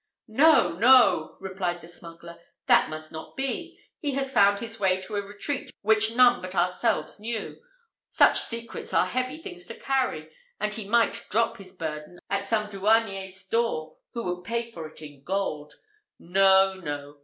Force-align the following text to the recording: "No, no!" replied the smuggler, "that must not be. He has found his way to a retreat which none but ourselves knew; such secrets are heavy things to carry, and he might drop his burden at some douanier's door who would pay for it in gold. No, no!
"No, 0.27 0.71
no!" 0.79 1.37
replied 1.39 1.79
the 1.79 1.87
smuggler, 1.87 2.39
"that 2.65 2.89
must 2.89 3.11
not 3.11 3.37
be. 3.37 3.79
He 3.99 4.13
has 4.15 4.31
found 4.31 4.59
his 4.59 4.79
way 4.79 4.99
to 5.01 5.15
a 5.15 5.21
retreat 5.21 5.69
which 5.81 6.15
none 6.15 6.41
but 6.41 6.55
ourselves 6.55 7.19
knew; 7.19 7.61
such 8.09 8.39
secrets 8.39 8.95
are 8.95 9.05
heavy 9.05 9.37
things 9.37 9.67
to 9.67 9.79
carry, 9.79 10.33
and 10.59 10.73
he 10.73 10.89
might 10.89 11.27
drop 11.29 11.57
his 11.57 11.73
burden 11.73 12.17
at 12.31 12.45
some 12.47 12.67
douanier's 12.67 13.45
door 13.45 13.97
who 14.13 14.23
would 14.23 14.43
pay 14.43 14.71
for 14.71 14.87
it 14.87 15.03
in 15.03 15.21
gold. 15.21 15.71
No, 16.17 16.73
no! 16.73 17.19